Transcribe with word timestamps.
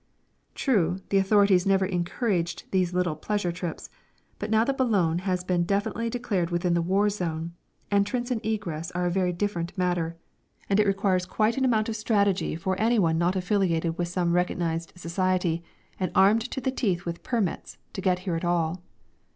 True, 0.55 0.97
the 1.09 1.19
authorities 1.19 1.67
never 1.67 1.85
encouraged 1.85 2.63
these 2.71 2.91
little 2.91 3.15
pleasure 3.15 3.51
trips, 3.51 3.91
but 4.39 4.49
now 4.49 4.63
that 4.63 4.75
Boulogne 4.79 5.19
has 5.19 5.43
been 5.43 5.63
definitely 5.63 6.09
declared 6.09 6.49
within 6.49 6.73
the 6.73 6.81
War 6.81 7.07
Zone, 7.07 7.53
entrance 7.91 8.31
and 8.31 8.43
egress 8.43 8.89
are 8.93 9.05
a 9.05 9.11
very 9.11 9.31
different 9.31 9.77
matter, 9.77 10.17
and 10.67 10.79
it 10.79 10.87
requires 10.87 11.27
quite 11.27 11.55
an 11.55 11.65
amount 11.65 11.87
of 11.87 11.95
strategy 11.95 12.55
for 12.55 12.75
anyone 12.81 13.19
not 13.19 13.35
affiliated 13.35 13.95
to 13.95 14.05
some 14.05 14.33
recognised 14.33 14.91
society, 14.95 15.63
and 15.99 16.11
armed 16.15 16.41
to 16.49 16.59
the 16.59 16.71
teeth 16.71 17.05
with 17.05 17.21
permits, 17.21 17.77
to 17.93 18.01
get 18.01 18.17
here 18.25 18.33
at 18.35 18.43
all. 18.43 18.81